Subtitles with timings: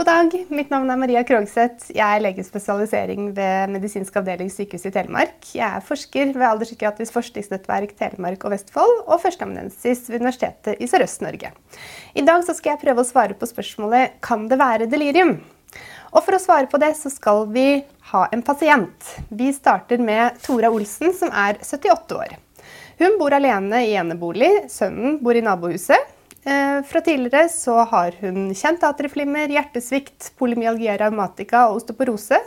[0.00, 1.90] God dag, mitt navn er Maria Krogseth.
[1.92, 5.34] Jeg er legespesialisering ved medisinsk avdeling sykehus i Telemark.
[5.52, 11.50] Jeg er forsker ved Alderspsykiatrisk forskningsnettverk Telemark og Vestfold og førsteamanuensis ved Universitetet i Sørøst-Norge.
[12.16, 15.34] I dag skal jeg prøve å svare på spørsmålet kan det være delirium.
[16.14, 17.66] Og For å svare på det så skal vi
[18.14, 19.10] ha en pasient.
[19.28, 22.38] Vi starter med Tora Olsen, som er 78 år.
[23.04, 24.64] Hun bor alene i enebolig.
[24.72, 26.16] Sønnen bor i nabohuset.
[26.44, 32.38] Eh, fra tidligere så har hun kjent atrieflimmer, hjertesvikt, polymyalgia rheumatica og osteoporose.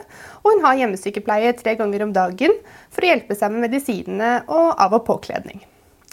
[0.42, 2.58] Og hun har hjemmesykepleie tre ganger om dagen
[2.90, 5.62] for å hjelpe seg med medisinene og av- og påkledning.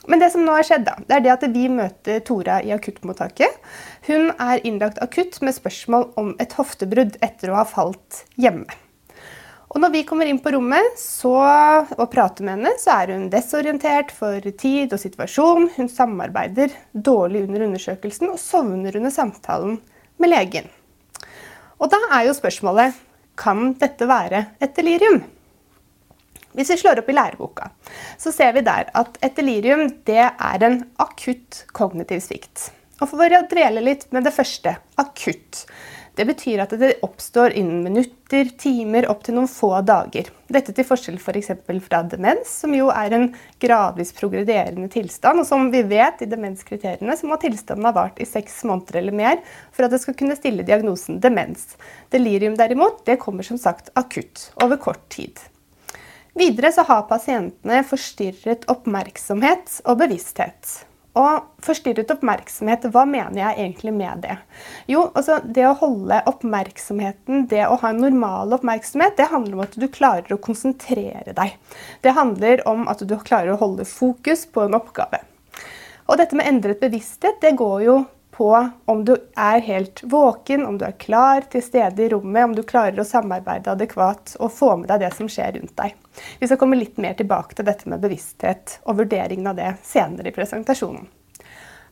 [0.08, 2.72] Men det som nå har skjedd, da, det er det at vi møter Tora i
[2.77, 3.56] akuttmottaket.
[4.08, 8.69] Hun er innlagt akutt med spørsmål om et hoftebrudd etter å ha falt hjemme.
[9.70, 11.30] Og når vi kommer inn på rommet så,
[11.95, 15.69] og prater med henne, så er hun desorientert for tid og situasjon.
[15.77, 19.78] Hun samarbeider dårlig under undersøkelsen og sovner under samtalen
[20.19, 20.67] med legen.
[21.78, 22.98] Og da er jo spørsmålet
[23.41, 25.22] kan dette være et delirium.
[26.50, 27.70] Hvis vi slår opp i læreboka,
[28.19, 32.72] så ser vi der at et delirium det er en akutt kognitiv svikt.
[33.00, 35.62] Og For å dvele litt med det første akutt
[36.20, 40.26] det betyr at det oppstår innen minutter, timer, opptil noen få dager.
[40.52, 41.48] Dette til forskjell f.eks.
[41.64, 43.24] For fra demens, som jo er en
[43.62, 45.41] gradvis progrederende tilstand.
[45.41, 49.16] Og som vi vet i demenskriteriene, så må tilstanden ha vart i seks måneder eller
[49.16, 49.41] mer
[49.72, 51.78] for at det skal kunne stille diagnosen demens.
[52.12, 55.41] Delirium derimot, det kommer som sagt akutt, over kort tid.
[56.36, 60.82] Videre så har pasientene forstyrret oppmerksomhet og bevissthet.
[61.19, 64.36] Og forstyrret oppmerksomhet, hva mener jeg egentlig med det?
[64.86, 69.64] Jo, altså det å holde oppmerksomheten, det å ha en normal oppmerksomhet, det handler om
[69.64, 71.56] at du klarer å konsentrere deg.
[72.06, 75.25] Det handler om at du klarer å holde fokus på en oppgave.
[76.06, 77.97] Og dette med endret bevissthet, det går jo
[78.41, 78.53] på
[78.86, 82.62] om du er helt våken, om du er klar til stede i rommet, om du
[82.66, 86.00] klarer å samarbeide adekvat og få med deg det som skjer rundt deg.
[86.41, 90.31] Vi skal komme litt mer tilbake til dette med bevissthet og vurderingen av det senere
[90.31, 91.08] i presentasjonen.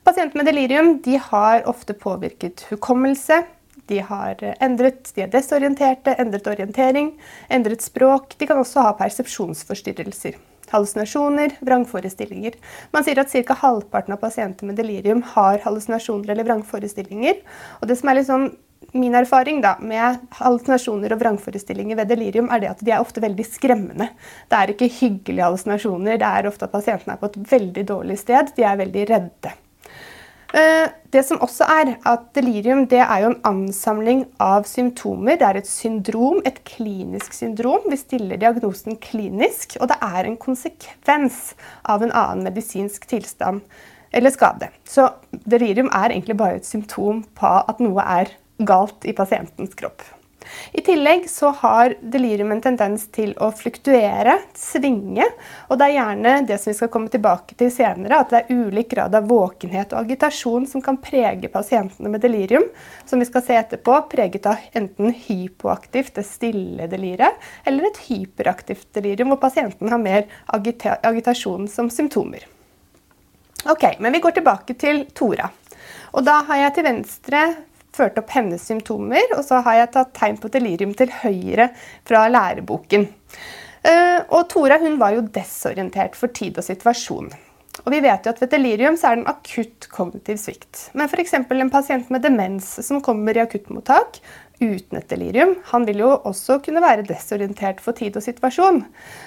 [0.06, 3.42] Pasienter med delirium de har ofte påvirket hukommelse.
[3.88, 7.12] De har endret, de er desorienterte, endret orientering,
[7.52, 8.36] endret språk.
[8.40, 10.38] De kan også ha persepsjonsforstyrrelser
[10.72, 12.56] hallusinasjoner, vrangforestillinger.
[12.92, 13.56] Man sier at ca.
[13.62, 17.40] halvparten av pasienter med delirium har hallusinasjoner eller vrangforestillinger.
[17.80, 18.50] Og det som er litt sånn
[18.92, 23.20] Min erfaring da, med hallusinasjoner og vrangforestillinger ved delirium er det at de er ofte
[23.20, 24.08] veldig skremmende.
[24.48, 26.16] Det er ikke hyggelige hallusinasjoner.
[26.20, 28.54] Det er ofte at pasientene er på et veldig dårlig sted.
[28.56, 29.52] De er veldig redde.
[30.56, 35.36] Eh, det som også er at Delirium det er jo en ansamling av symptomer.
[35.36, 37.84] Det er et syndrom, et klinisk syndrom.
[37.90, 41.52] Vi stiller diagnosen klinisk, og det er en konsekvens
[41.84, 43.60] av en annen medisinsk tilstand
[44.08, 44.70] eller skade.
[44.88, 45.10] Så
[45.44, 50.02] delirium er egentlig bare et symptom på at noe er galt i pasientens kropp.
[50.72, 55.26] I tillegg så har delirium en tendens til å fluktuere, svinge.
[55.68, 58.62] Og det er gjerne det som vi skal komme tilbake til senere, at det er
[58.62, 62.68] ulik grad av våkenhet og agitasjon som kan prege pasientene med delirium,
[63.08, 68.88] som vi skal se etterpå, preget av enten hypoaktivt, det stille deliriet, eller et hyperaktivt
[68.96, 72.46] delirium, hvor pasienten har mer agita agitasjon som symptomer.
[73.68, 75.50] Ok, men Vi går tilbake til Tora.
[76.12, 77.40] Og Da har jeg til venstre
[77.98, 81.70] ført opp hennes symptomer, og så har jeg tatt tegn på delirium til høyre
[82.08, 83.08] fra læreboken.
[83.88, 87.30] Eh, og Tora hun var jo desorientert for tid og situasjon.
[87.84, 90.88] Og vi vet jo at Ved delirium så er det en akutt kognitiv svikt.
[90.98, 91.34] Men f.eks.
[91.38, 94.18] en pasient med demens som kommer i akuttmottak
[94.60, 98.82] uten et delirium, han vil jo også kunne være desorientert for tid og situasjon.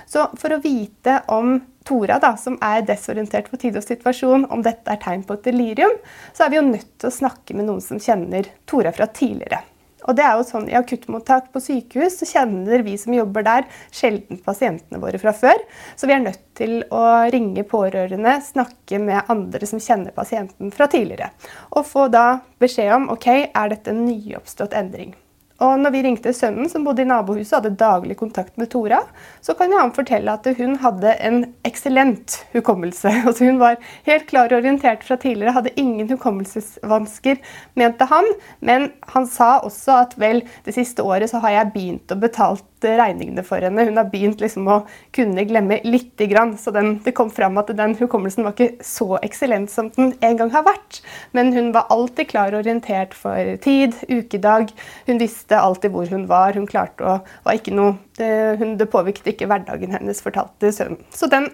[0.10, 4.62] Så for å vite om Tora, da, som er desorientert for tid og situasjon, om
[4.66, 5.98] dette er tegn på et delirium,
[6.30, 9.64] så er vi jo nødt til å snakke med noen som kjenner Tora fra tidligere.
[10.10, 13.68] Og det er jo sånn I akuttmottak på sykehus så kjenner vi som jobber der,
[13.94, 15.62] sjelden pasientene våre fra før.
[15.96, 17.04] Så vi er nødt til å
[17.34, 21.32] ringe pårørende, snakke med andre som kjenner pasienten fra tidligere.
[21.78, 25.14] Og få da beskjed om ok, er dette en nyoppstått endring.
[25.62, 29.04] Og når vi ringte sønnen, som bodde i nabohuset og hadde daglig kontakt med Tora,
[29.46, 33.14] så kan han fortelle at hun hadde en eksellent hukommelse.
[33.32, 33.78] Altså hun var
[34.08, 37.38] helt klar og orientert fra tidligere, hadde ingen hukommelsesvansker,
[37.78, 38.28] mente han.
[38.60, 42.66] Men han sa også at vel, det siste året så har jeg begynt å betale
[42.86, 43.86] regningene for henne.
[43.88, 44.78] Hun har begynt liksom å
[45.16, 46.56] kunne glemme lite grann.
[46.58, 50.38] Så den, det kom fram at den hukommelsen var ikke så eksellent som den en
[50.40, 51.02] gang har vært.
[51.38, 54.74] Men hun var alltid klar og orientert for tid, ukedag.
[55.10, 56.58] Hun visste alltid hvor hun var.
[56.58, 58.32] Hun klarte å var ikke noe, det,
[58.80, 61.02] det påvirket ikke hverdagen hennes, fortalte sønnen.
[61.16, 61.52] Så den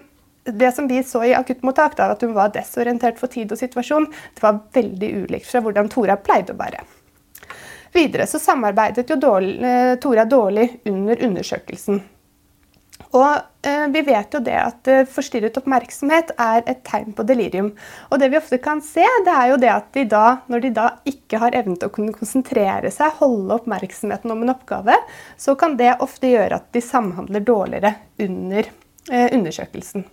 [0.48, 4.08] det som vi så i akuttmottak, da, at hun var desorientert for tid og situasjon,
[4.08, 6.84] det var veldig ulikt fra hvordan Tora pleide å være.
[7.94, 12.00] Videre så samarbeidet jo dårlig, eh, Tora dårlig under undersøkelsen.
[13.16, 17.70] Og eh, vi vet jo det at eh, forstyrret oppmerksomhet er et tegn på delirium.
[18.10, 20.72] Og det vi ofte kan se, det er jo det at de da, når de
[20.76, 24.98] da ikke har evnen til å kunne konsentrere seg, holde oppmerksomheten om en oppgave,
[25.40, 27.94] så kan det ofte gjøre at de samhandler dårligere
[28.26, 30.04] under eh, undersøkelsen.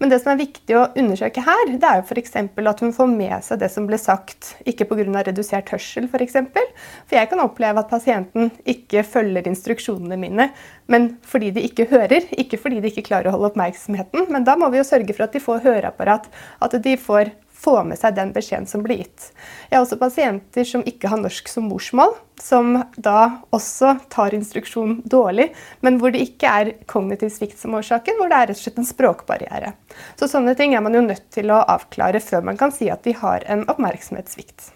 [0.00, 2.36] Men det som er viktig å undersøke her, det er jo f.eks.
[2.36, 5.06] at hun får med seg det som ble sagt, ikke pga.
[5.28, 6.38] redusert hørsel f.eks.
[6.54, 6.72] For,
[7.08, 10.50] for jeg kan oppleve at pasienten ikke følger instruksjonene mine,
[10.90, 14.28] men fordi de ikke hører, ikke fordi de ikke klarer å holde oppmerksomheten.
[14.32, 16.28] Men da må vi jo sørge for at de får høreapparat,
[16.64, 17.32] at de får
[17.64, 19.30] få med seg den beskjeden som blir gitt.
[19.70, 24.98] Jeg har også pasienter som ikke har norsk som morsmål, som da også tar instruksjon
[25.08, 25.50] dårlig,
[25.86, 28.80] men hvor det ikke er kognitiv svikt som årsaken, hvor det er rett og slett
[28.82, 29.74] en språkbarriere.
[30.20, 33.06] Så sånne ting er man jo nødt til å avklare før man kan si at
[33.06, 34.72] de har en oppmerksomhetssvikt.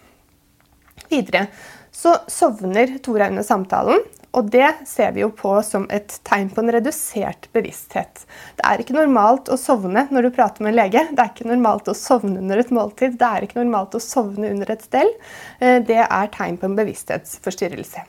[1.09, 1.47] Videre
[1.95, 4.03] så sovner Tora under samtalen,
[4.37, 8.25] og det ser vi jo på som et tegn på en redusert bevissthet.
[8.59, 11.05] Det er ikke normalt å sovne når du prater med en lege.
[11.09, 13.17] Det er ikke normalt å sovne under et måltid.
[13.17, 15.09] Det er ikke normalt å sovne under et stell.
[15.59, 18.05] Eh, det er tegn på en bevissthetsforstyrrelse.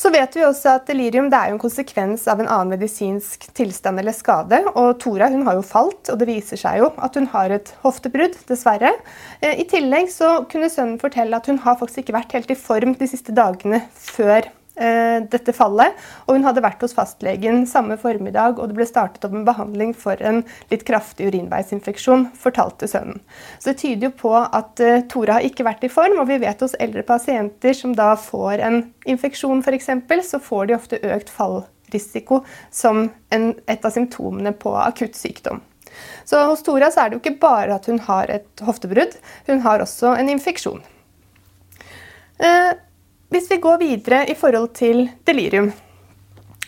[0.00, 4.16] Så vet vi også at delirium er en konsekvens av en annen medisinsk tilstand eller
[4.16, 4.62] skade.
[4.72, 7.72] Og Tora hun har jo falt, og det viser seg jo at hun har et
[7.82, 8.94] hoftebrudd, dessverre.
[9.40, 12.62] Eh, I tillegg så kunne sønnen fortelle at hun har faktisk ikke vært helt i
[12.68, 14.48] form de siste dagene før
[14.80, 15.96] dette fallet.
[16.26, 19.92] Og hun hadde vært hos fastlegen samme formiddag, og det ble startet opp en behandling
[19.96, 20.42] for en
[20.72, 23.20] litt kraftig urinveisinfeksjon, fortalte sønnen.
[23.58, 26.40] Så det tyder jo på at uh, Tora har ikke vært i form, og vi
[26.42, 29.90] vet hos eldre pasienter som da får en infeksjon f.eks.,
[30.30, 32.42] så får de ofte økt fallrisiko
[32.74, 35.62] som en, et av symptomene på akutt sykdom.
[36.24, 39.16] Så hos Tora så er det jo ikke bare at hun har et hoftebrudd,
[39.48, 40.84] hun har også en infeksjon.
[42.40, 42.72] Uh,
[43.30, 45.70] hvis vi går videre i forhold til delirium,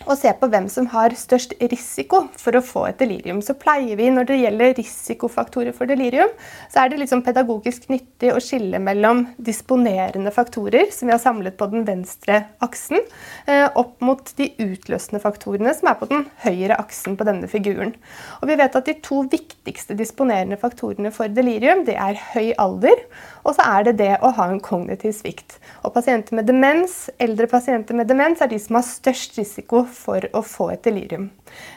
[0.03, 3.95] og se på hvem som har størst risiko for å få et delirium, så pleier
[3.99, 6.31] vi når det gjelder risikofaktorer for delirium,
[6.71, 11.55] så er det liksom pedagogisk nyttig å skille mellom disponerende faktorer, som vi har samlet
[11.59, 12.99] på den venstre aksen,
[13.47, 17.95] eh, opp mot de utløsende faktorene, som er på den høyre aksen på denne figuren.
[18.41, 22.99] Og vi vet at De to viktigste disponerende faktorene for delirium det er høy alder,
[23.45, 25.57] og så er det det å ha en kognitiv svikt.
[25.83, 30.25] Og Pasienter med demens, eldre pasienter med demens er de som har størst risiko for
[30.33, 31.29] å få et delirium.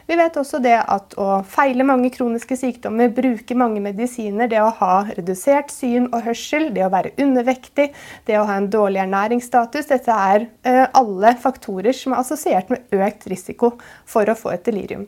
[0.06, 4.72] Vi vet også det at å feile mange kroniske sykdommer, bruke mange medisiner, det å
[4.80, 7.90] ha redusert syn og hørsel, det å være undervektig,
[8.28, 12.96] det å ha en dårlig ernæringsstatus, dette er eh, alle faktorer som er assosiert med
[12.96, 13.76] økt risiko
[14.08, 15.06] for å få et delirium.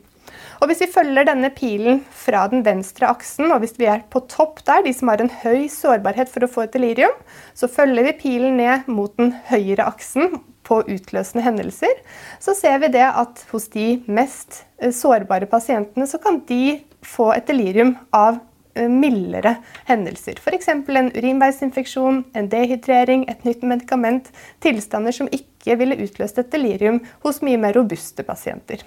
[0.58, 4.24] Og Hvis vi følger denne pilen fra den venstre aksen, og hvis vi er på
[4.30, 7.14] topp der, de som har en høy sårbarhet for å få et delirium,
[7.54, 12.02] så følger vi pilen ned mot den høyre aksen på utløsende hendelser,
[12.42, 17.30] så ser vi det at hos de mest eh, sårbare pasientene så kan de få
[17.36, 18.40] et delirium av
[18.74, 19.56] eh, mildere
[19.88, 20.40] hendelser.
[20.42, 20.68] F.eks.
[20.74, 24.30] en urinveisinfeksjon, en dehydrering, et nytt medikament.
[24.64, 28.84] Tilstander som ikke ville utløst et delirium hos mye mer robuste pasienter.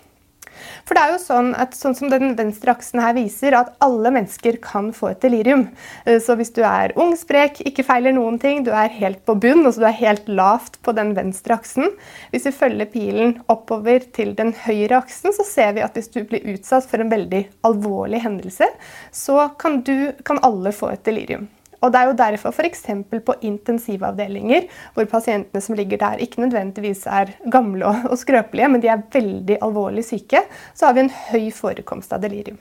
[0.85, 4.11] For det er jo sånn at sånn som den venstre aksen her viser, at alle
[4.13, 5.67] mennesker kan få et delirium.
[6.05, 9.37] Eh, så hvis du er ung, sprek, ikke feiler noen ting, du er helt på
[9.41, 11.89] bunn, altså du er helt lavt på den venstre aksen
[12.31, 16.21] Hvis vi følger pilen oppover til den høyre aksen, så ser vi at hvis du
[16.27, 18.67] blir utsatt for en veldig alvorlig hendelse,
[19.11, 21.49] så kan, du, kan alle få et delirium.
[21.81, 22.83] Og Det er jo derfor f.eks.
[23.25, 28.91] på intensivavdelinger, hvor pasientene som ligger der ikke nødvendigvis er gamle og skrøpelige, men de
[28.93, 32.59] er veldig alvorlig syke, så har vi en høy forekomst av delirium.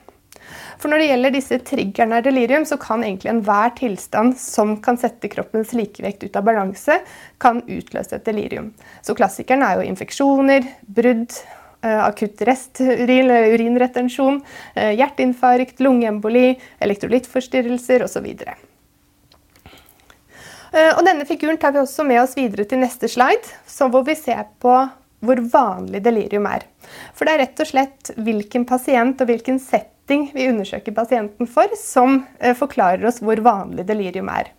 [0.81, 4.99] For Når det gjelder disse triggerne av delirium, så kan egentlig enhver tilstand som kan
[5.01, 6.97] sette kroppens likevekt ut av balanse,
[7.43, 8.73] kan utløse et delirium.
[9.05, 11.37] Så Klassikeren er jo infeksjoner, brudd,
[11.85, 14.43] eh, akutt resturin, urinretensjon,
[14.75, 18.35] eh, hjerteinfarkt, lungeemboli, elektrolyttforstyrrelser osv.
[20.73, 23.55] Eh, og denne figuren tar vi også med oss videre til neste slide,
[23.91, 24.77] hvor vi ser på
[25.21, 26.65] hvor vanlig delirium er.
[27.15, 31.69] For det er rett og slett hvilken pasient og hvilken setting vi undersøker pasienten for,
[31.77, 34.53] som eh, forklarer oss hvor vanlig delirium er.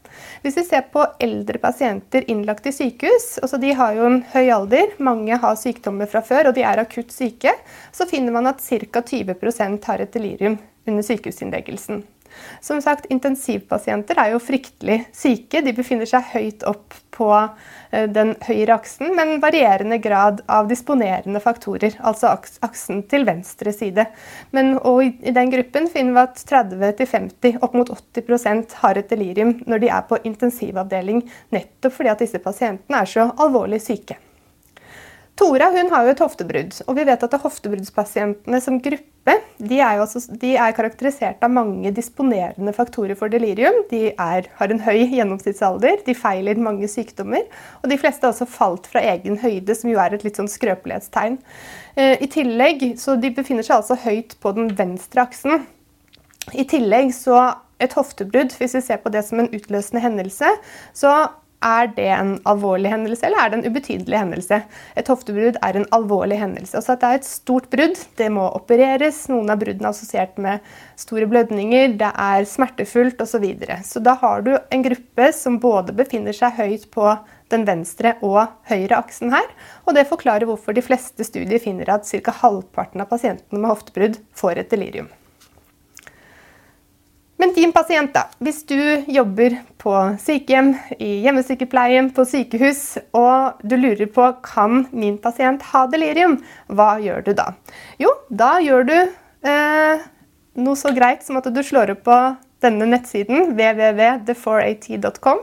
[0.43, 4.51] Hvis vi ser på eldre pasienter innlagt i sykehus, altså de har jo en høy
[4.53, 7.55] alder, mange har sykdommer fra før og de er akutt syke,
[7.95, 9.01] så finner man at ca.
[9.01, 12.03] 20% har et delirium under sykehusinnleggelsen.
[12.61, 15.61] Som sagt, Intensivpasienter er jo fryktelig syke.
[15.65, 21.41] De befinner seg høyt opp på eh, den høyre aksen, men varierende grad av disponerende
[21.43, 22.33] faktorer, altså
[22.65, 24.07] aksen til venstre side.
[24.55, 29.83] Men, I den gruppen finner vi at 30-50, opp mot 80% har et delirium når
[29.83, 31.23] de er på intensivavdeling,
[31.53, 34.17] nettopp fordi at disse pasientene er så alvorlig syke.
[35.41, 40.23] Tora har jo et hoftebrudd, og vi vet at hoftebruddspasientene som gruppe de er, også,
[40.41, 43.83] de er, karakterisert av mange disponerende faktorer for delirium.
[43.91, 47.45] De er, har en høy gjennomsnittsalder, de feiler mange sykdommer,
[47.81, 50.49] og de fleste har også falt fra egen høyde, som jo er et litt sånn
[50.51, 51.37] skrøpelighetstegn.
[51.95, 55.67] Eh, I tillegg, så De befinner seg altså høyt på den venstre aksen.
[56.57, 57.43] I tillegg så
[57.81, 60.49] et hoftebrudd, hvis vi ser på det som en utløsende hendelse,
[60.93, 61.13] så
[61.65, 64.61] er det en alvorlig hendelse, eller er det en ubetydelig hendelse?
[64.97, 66.75] Et hoftebrudd er en alvorlig hendelse.
[66.77, 69.23] Altså at det er et stort brudd, det må opereres.
[69.31, 70.65] Noen av bruddene er assosiert med
[70.99, 73.31] store blødninger, det er smertefullt osv.
[73.31, 73.79] Så, videre.
[73.87, 77.05] så da har du en gruppe som både befinner seg høyt på
[77.53, 79.47] den venstre og høyre aksen her.
[79.87, 82.35] Og det forklarer hvorfor de fleste studier finner at ca.
[82.43, 85.09] halvparten av pasientene med hoftebrudd får et delirium.
[87.41, 88.27] Men din pasient, da.
[88.37, 88.77] Hvis du
[89.09, 95.87] jobber på sykehjem, i hjemmesykepleien, på sykehus, og du lurer på kan min pasient ha
[95.89, 96.37] delirium,
[96.69, 97.47] hva gjør du da?
[97.97, 100.05] Jo, da gjør du eh,
[100.61, 102.19] noe så greit som at du slår opp på
[102.61, 105.41] denne nettsiden www.the4at.com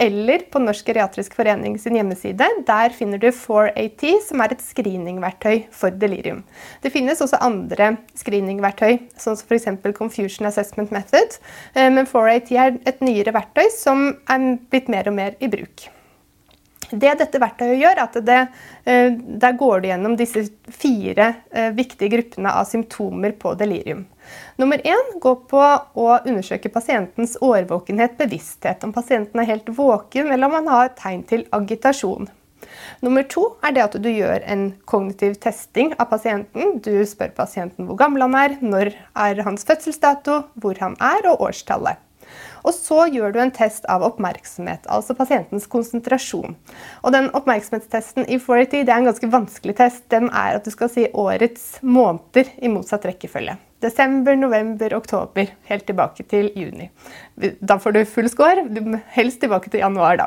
[0.00, 2.48] eller på Norsk geriatrisk forening sin hjemmeside.
[2.66, 6.42] Der finner du 4AT, som er et screeningverktøy for delirium.
[6.80, 9.68] Det finnes også andre screeningverktøy, sånn som f.eks.
[9.98, 11.36] Confusion Assessment Method,
[11.76, 15.90] eh, men 4AT er et nyere verktøy som er blitt mer og mer i bruk.
[16.90, 18.38] Det dette verktøyet gjør, er at det,
[18.84, 24.06] eh, der går du gjennom disse fire eh, viktige gruppene av symptomer på delirium.
[24.58, 28.82] Nummer én går på å undersøke pasientens årvåkenhet, bevissthet.
[28.84, 32.28] Om pasienten er helt våken, eller om han har tegn til agitasjon.
[33.00, 36.78] Nummer to er det at du gjør en kognitiv testing av pasienten.
[36.84, 41.48] Du spør pasienten hvor gammel han er, når er hans fødselsdato, hvor han er og
[41.48, 42.02] årstallet.
[42.64, 46.58] Og så gjør du en test av oppmerksomhet, altså pasientens konsentrasjon.
[47.04, 50.06] Og den oppmerksomhetstesten i 40 det er en ganske vanskelig test.
[50.12, 53.56] Den er at du skal si årets måneder i motsatt rekkefølge.
[53.80, 55.46] Desember, november, oktober.
[55.64, 56.90] Helt tilbake til juni.
[57.64, 58.66] Da får du full score.
[59.14, 60.26] Helst tilbake til januar, da.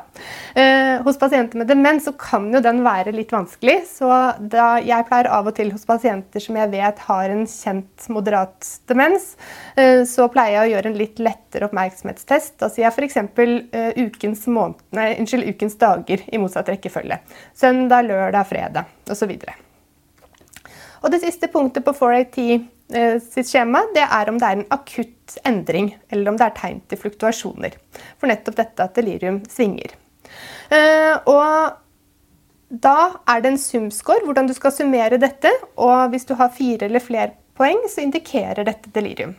[0.58, 3.78] Eh, hos pasienter med demens så kan jo den være litt vanskelig.
[3.92, 4.10] Så
[4.50, 8.72] da jeg pleier av og til hos pasienter som jeg vet har en kjent moderat
[8.90, 9.36] demens,
[9.78, 12.58] eh, så pleier jeg å gjøre en litt lettere oppmerksomhetstest.
[12.58, 13.22] Da sier jeg f.eks.
[13.38, 14.48] Eh, ukens,
[15.54, 17.22] ukens dager i motsatt rekkefølge.
[17.54, 19.38] Søndag, lørdag, fredag osv.
[21.04, 22.40] Og det siste punktet på 4AT
[22.83, 22.83] Eh,
[23.24, 26.82] sitt skjema, det er om det er en akutt endring, eller om det er tegn
[26.90, 27.78] til fluktuasjoner.
[28.22, 29.96] For nettopp dette at delirium svinger.
[30.74, 31.80] Eh, og
[32.74, 32.98] da
[33.30, 35.52] er det en sumscore, hvordan du skal summere dette.
[35.78, 39.36] Og hvis du har fire eller flere poeng, så indikerer dette delirium.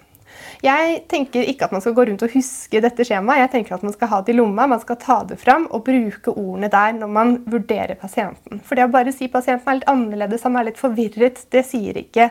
[0.65, 3.43] Jeg tenker ikke at man skal gå rundt og huske dette skjemaet.
[3.43, 5.85] Jeg tenker at Man skal ha det i lomma, man skal ta det fram og
[5.87, 8.63] bruke ordene der når man vurderer pasienten.
[8.65, 12.01] For det å bare si pasienten er litt annerledes, han er litt forvirret, det sier
[12.01, 12.31] ikke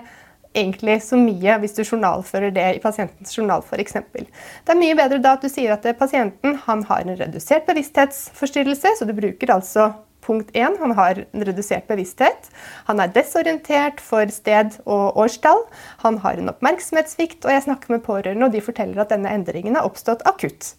[0.53, 3.99] egentlig så mye hvis du journalfører det i pasientens journal f.eks.
[4.13, 9.07] Det er mye bedre da at du sier at pasienten har en redusert bevissthetsforstyrrelse, så
[9.09, 9.91] du bruker altså
[10.23, 10.77] punkt 1.
[10.79, 12.49] Han har en redusert bevissthet.
[12.87, 15.65] Han er desorientert for sted og årstall.
[16.05, 19.75] Han har en oppmerksomhetssvikt, og jeg snakker med pårørende, og de forteller at denne endringen
[19.79, 20.73] har oppstått akutt.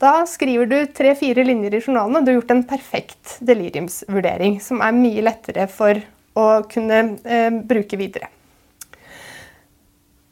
[0.00, 4.84] Da skriver du tre-fire linjer i journalen, og du har gjort en perfekt deliriumsvurdering, som
[4.84, 6.00] er mye lettere for
[6.36, 8.28] å kunne eh, bruke videre.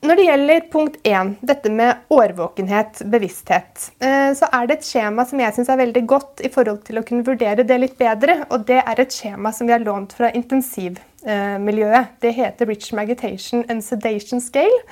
[0.04, 5.24] Når det gjelder punkt 1, dette med årvåkenhet, bevissthet, eh, så er det et skjema
[5.24, 8.42] som jeg syns er veldig godt i forhold til å kunne vurdere det litt bedre.
[8.52, 12.18] Og det er et skjema som vi har lånt fra intensivmiljøet.
[12.20, 14.82] Det heter Rich Magitation and Sedation Scale.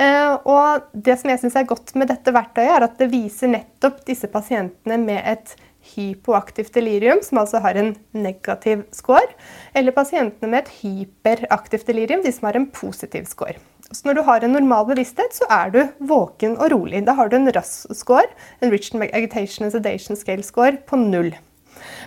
[0.00, 3.52] Eh, og det som jeg syns er godt med dette verktøyet, er at det viser
[3.52, 5.52] nettopp disse pasientene med et
[5.92, 9.36] hypoaktivt delirium, som altså har en negativ score,
[9.76, 13.58] eller pasientene med et hyperaktivt delirium, de som har en positiv score.
[13.92, 17.04] Så når du har en normal bevissthet, så er du våken og rolig.
[17.04, 18.30] Da har du en RAS-score,
[18.60, 21.34] en Richard Agitation and Sedation Scale-score, på null.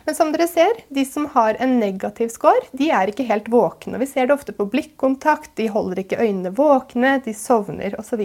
[0.05, 3.99] Men som dere ser, de som har en negativ score, de er ikke helt våkne.
[4.01, 8.23] Vi ser det ofte på blikkontakt, de holder ikke øynene våkne, de sovner osv.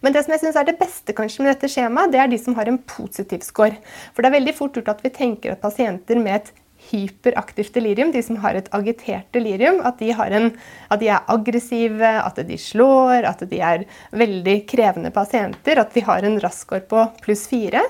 [0.00, 2.38] Men det som jeg synes er det beste kanskje med dette skjemaet, det er de
[2.40, 3.76] som har en positiv score.
[4.14, 6.52] For det er veldig fort gjort at vi tenker at pasienter med et
[6.90, 10.50] hyperaktivt delirium, de som har et agitert delirium, at de, en,
[10.90, 16.04] at de, er aggressive, at de slår, at de er veldig krevende pasienter, at de
[16.06, 17.82] har en RAS-score på pluss fire.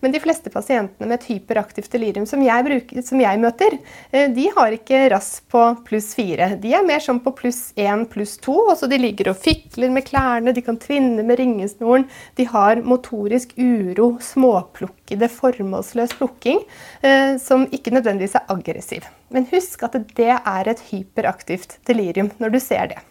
[0.00, 3.78] Men de fleste pasientene med et hyperaktivt delirium som jeg, bruker, som jeg møter,
[4.12, 6.52] eh, de har ikke RAS på pluss fire.
[6.62, 8.56] De er mer sånn på pluss én, pluss to.
[8.70, 12.06] Altså de ligger og fikler med klærne, de kan tvinne med ringesnoren.
[12.38, 16.62] De har motorisk uro, småplukkede, formålsløs plukking,
[17.02, 19.08] eh, som ikke nødvendigvis er aggressiv.
[19.34, 23.02] Men husk at det er et hyperaktivt delirium når du ser det.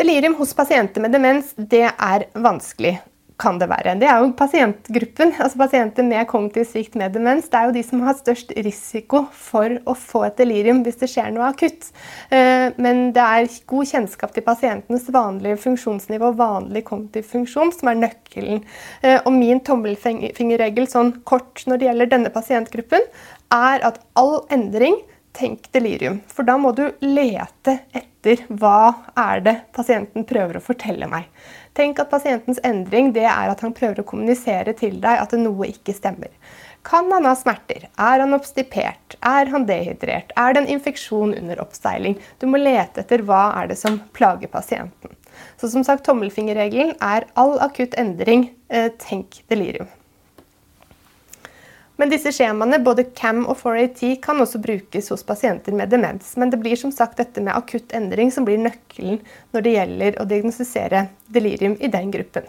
[0.00, 2.96] Delirium hos pasienter med demens det er vanskelig
[3.40, 3.96] kan det være.
[4.00, 7.48] Det er jo pasientgruppen, altså pasienter med kognitiv svikt med demens.
[7.50, 11.10] Det er jo de som har størst risiko for å få et delirium hvis det
[11.12, 11.90] skjer noe akutt.
[12.28, 18.02] Eh, men det er god kjennskap til pasientenes vanlige funksjonsnivå, vanlig kognitiv funksjon, som er
[18.04, 18.64] nøkkelen.
[19.02, 23.08] Eh, og min tommelfingerregel sånn kort når det gjelder denne pasientgruppen,
[23.50, 25.00] er at all endring
[25.36, 26.20] tenk delirium.
[26.30, 31.28] For da må du lete etter hva er det pasienten prøver å fortelle meg.
[31.78, 35.68] Tenk at pasientens endring det er at han prøver å kommunisere til deg at noe
[35.70, 36.32] ikke stemmer.
[36.82, 37.86] Kan han ha smerter?
[38.00, 39.16] Er han obstipert?
[39.20, 40.32] Er han dehydrert?
[40.40, 42.16] Er det en infeksjon under oppseiling?
[42.40, 45.14] Du må lete etter hva er det som plager pasienten.
[45.60, 49.88] Så som sagt, Tommelfingerregelen er all akutt endring, eh, tenk delirium.
[52.00, 56.30] Men disse skjemaene, både CAM og 4AT, kan også brukes hos pasienter med demens.
[56.40, 59.18] Men det blir som sagt dette med akutt endring som blir nøkkelen
[59.52, 62.48] når det gjelder å diagnostisere delirium i den gruppen.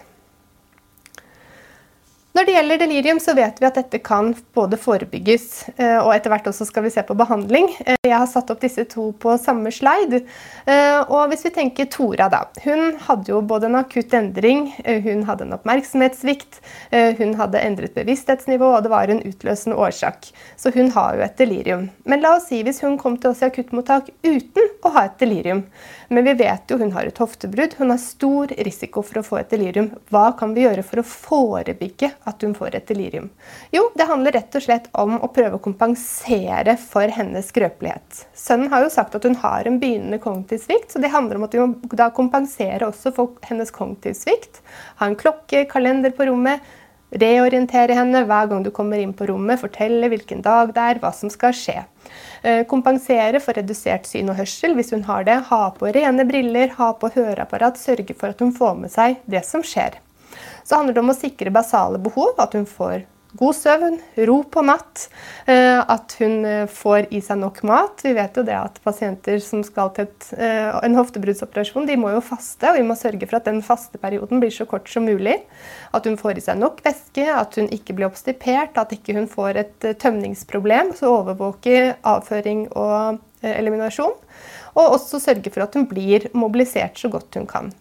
[2.32, 6.32] Når det gjelder delirium, så vet vi at dette kan både forebygges eh, og etter
[6.32, 7.68] hvert også skal vi se på behandling.
[7.84, 10.22] Eh, jeg har satt opp disse to på samme slide.
[10.64, 12.46] Eh, og hvis vi tenker Tora, da.
[12.64, 14.70] Hun hadde jo både en akutt endring,
[15.04, 16.62] hun hadde en oppmerksomhetssvikt,
[17.20, 20.30] hun hadde endret bevissthetsnivå, og det var en utløsende årsak.
[20.60, 21.90] Så hun har jo et delirium.
[22.08, 25.20] Men la oss si hvis hun kom til oss i akuttmottak uten å ha et
[25.20, 25.66] delirium.
[26.12, 29.38] Men vi vet jo hun har et hoftebrudd, hun har stor risiko for å få
[29.40, 29.86] et delirium.
[30.12, 33.30] Hva kan vi gjøre for å forebygge at hun får et delirium?
[33.72, 38.26] Jo, det handler rett og slett om å prøve å kompensere for hennes skrøpelighet.
[38.36, 41.48] Sønnen har jo sagt at hun har en begynnende kognitiv svikt, så det handler om
[41.48, 44.60] at vi må da kompensere også for hennes kognitiv svikt.
[45.00, 46.60] Ha en klokke, kalender på rommet.
[47.12, 51.12] Reorientere henne hver gang du kommer inn på rommet, fortelle hvilken dag det er, hva
[51.12, 51.82] som skal skje.
[52.42, 55.36] Eh, kompensere for redusert syn og hørsel hvis hun har det.
[55.50, 59.44] Ha på rene briller, ha på høreapparat, sørge for at hun får med seg det
[59.48, 60.00] som skjer.
[60.64, 63.04] Så handler det om å sikre basale behov, at hun får
[63.38, 65.06] god søvn, ro på natt,
[65.50, 68.04] eh, at hun eh, får i seg nok mat.
[68.04, 72.24] Vi vet jo det at pasienter som skal til eh, en hoftebrudsoperasjon, de må jo
[72.26, 75.38] faste, og vi må sørge for at den fasteperioden blir så kort som mulig.
[75.96, 79.30] At hun får i seg nok væske, at hun ikke blir obstipert, at ikke hun
[79.32, 80.96] får et tømningsproblem.
[80.98, 84.18] Så overvåke avføring og eliminasjon.
[84.78, 87.72] Og også sørge for at hun blir mobilisert så godt hun kan.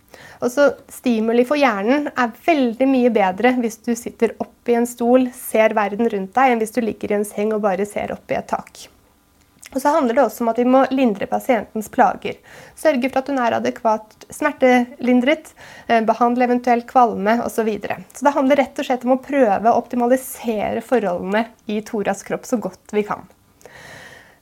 [0.40, 5.28] Altså, stimuli for hjernen er veldig mye bedre hvis du sitter opp i en stol,
[5.36, 8.32] ser verden rundt deg, enn hvis du ligger i en seng og bare ser opp
[8.32, 8.88] i et tak.
[9.70, 12.40] Og så handler det også om at vi må lindre pasientens plager.
[12.78, 15.52] Sørge for at hun er adekvat smertelindret,
[15.86, 17.60] eh, behandle eventuelt kvalme osv.
[17.60, 17.98] Så, videre.
[18.16, 22.48] så det handler rett og slett om å prøve å optimalisere forholdene i Toras kropp
[22.48, 23.28] så godt vi kan.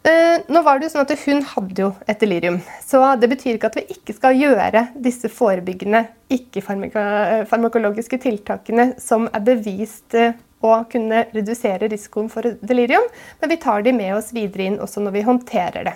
[0.08, 2.60] Eh, nå var det jo sånn at Hun hadde jo et delirium.
[2.86, 9.44] Så det betyr ikke at vi ikke skal gjøre disse forebyggende ikke-farmakologiske tiltakene som er
[9.44, 13.04] bevist eh, å kunne redusere risikoen for delirium,
[13.40, 15.94] men vi tar de med oss videre inn også når vi håndterer det.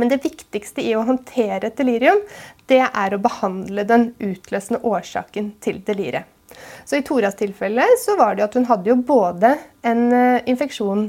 [0.00, 2.20] Men det viktigste i å håndtere et delirium,
[2.68, 6.28] det er å behandle den utløsende årsaken til deliriet.
[6.84, 9.54] Så I Toras tilfelle så var det at hun hadde jo både
[9.88, 11.06] en eh, infeksjon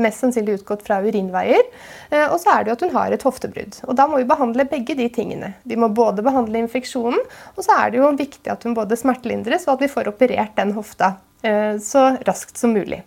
[0.00, 1.62] mest sannsynlig utgått fra urinveier.
[2.10, 3.80] Eh, og så er det jo at hun har et hoftebrudd.
[3.86, 5.54] Og Da må vi behandle begge de tingene.
[5.64, 7.22] Vi må både behandle infeksjonen,
[7.54, 10.56] og så er det jo viktig at hun både smertelindres og at vi får operert
[10.58, 13.02] den hofta eh, så raskt som mulig.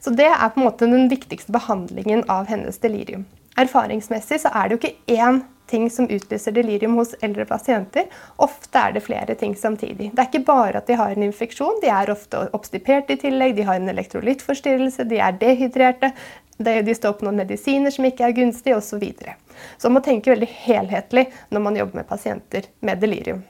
[0.00, 3.24] Så det er på en måte den viktigste behandlingen av hennes delirium.
[3.60, 8.08] Erfaringsmessig så er det jo ikke én ting som utløser delirium hos eldre pasienter.
[8.36, 10.10] Ofte er det flere ting samtidig.
[10.12, 13.56] Det er ikke bare at de har en infeksjon, de er ofte obstipert i tillegg,
[13.56, 16.12] de har en elektrolyttforstyrrelse, de er dehydrerte,
[16.58, 19.08] de står på noen medisiner som ikke er gunstige, osv.
[19.16, 19.34] Så,
[19.78, 23.42] så man må tenke veldig helhetlig når man jobber med pasienter med delirium.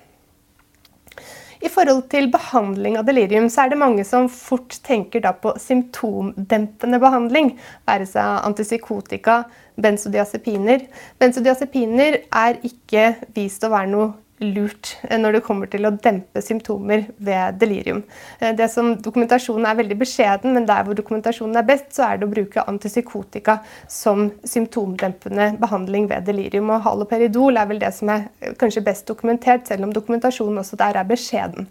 [1.65, 7.01] I forhold til behandling av delirium så er det mange som fort tenker på symptomdempende
[7.01, 7.55] behandling,
[7.89, 9.39] være seg antipsykotika,
[9.81, 10.85] benzodiazepiner.
[11.23, 14.13] Benzodiazepiner er ikke vist å være noe
[14.53, 18.03] lurt eh, når det kommer til å dempe symptomer ved delirium.
[18.39, 22.21] Eh, det som Dokumentasjonen er veldig beskjeden, men der hvor dokumentasjonen er best, så er
[22.21, 23.59] det å bruke antipsykotika
[23.91, 26.73] som symptomdempende behandling ved delirium.
[26.75, 30.79] Og haloperidol er vel det som er eh, kanskje best dokumentert, selv om dokumentasjonen også
[30.81, 31.69] der er beskjeden.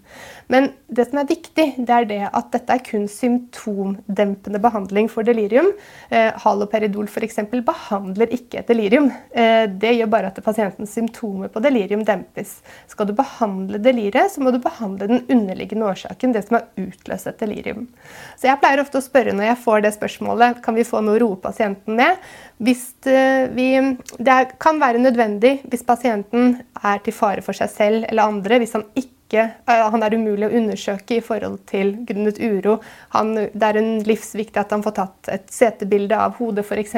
[0.52, 5.26] Men det som er viktig, det er det at dette er kun symptomdempende behandling for
[5.26, 5.70] delirium.
[6.44, 7.40] Haloperidol f.eks.
[7.64, 9.08] behandler ikke et delirium.
[9.32, 12.58] Det gjør bare at pasientens symptomer på delirium dempes.
[12.90, 17.30] Skal du behandle deliret, så må du behandle den underliggende årsaken, det som har utløst
[17.30, 17.86] et delirium.
[18.40, 21.18] Så jeg pleier ofte å spørre når jeg får det spørsmålet, kan vi få noe
[21.18, 22.22] å roe pasienten med?
[22.64, 23.70] Hvis eh, vi,
[24.18, 28.76] det kan være nødvendig hvis pasienten er til fare for seg selv eller andre, hvis
[28.76, 32.78] han ikke ikke eh, Han er umulig å undersøke i forhold til grunnet uro.
[33.14, 36.94] Han, det er en livsviktig at han får tatt et setebilde av hodet f.eks.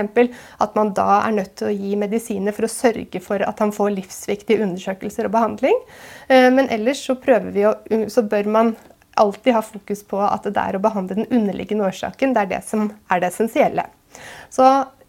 [0.63, 3.73] At man da er nødt til å gi medisiner for å sørge for at han
[3.75, 5.81] får livsviktige undersøkelser og behandling.
[6.29, 7.75] Eh, men ellers så, å,
[8.13, 8.77] så bør man
[9.17, 12.37] alltid ha fokus på at det er å behandle den underliggende årsaken.
[12.37, 13.89] Det er det som er det essensielle.
[14.53, 14.67] Så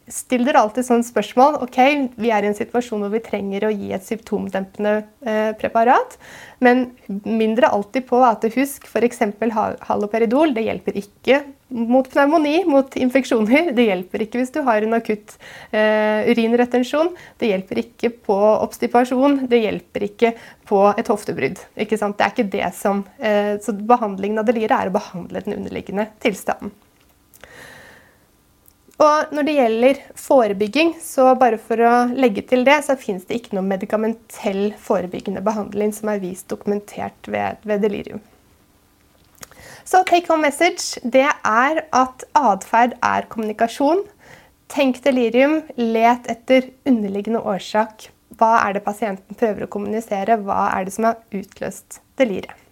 [0.07, 1.57] Still dere alltid sånn spørsmål.
[1.65, 1.77] Ok,
[2.15, 4.93] vi er i en situasjon hvor vi trenger å gi et symptomdempende
[5.27, 6.15] eh, preparat.
[6.63, 6.85] Men
[7.27, 9.19] mindre alltid på at husk f.eks.
[9.89, 10.55] haloperidol.
[10.55, 11.41] Det hjelper ikke
[11.75, 13.73] mot pneumoni, mot infeksjoner.
[13.75, 15.35] Det hjelper ikke hvis du har en akutt
[15.75, 17.11] eh, urinretensjon.
[17.35, 19.41] Det hjelper ikke på obstipasjon.
[19.51, 20.35] Det hjelper ikke
[20.71, 21.59] på et hoftebrudd.
[21.75, 22.15] Ikke sant?
[22.15, 26.13] Det er ikke det som, eh, så Behandlingen av delire er å behandle den underliggende
[26.23, 26.71] tilstanden.
[28.97, 33.37] Og når det gjelder forebygging, så bare for å legge til det, så fins det
[33.37, 38.23] ikke noe medikamentell forebyggende behandling som er vist dokumentert ved, ved delirium.
[39.87, 44.01] Så take home message det er at atferd er kommunikasjon.
[44.67, 48.09] Tenk delirium, let etter underliggende årsak.
[48.37, 50.41] Hva er det pasienten prøver å kommunisere?
[50.41, 52.66] Hva er det som har utløst deliriet?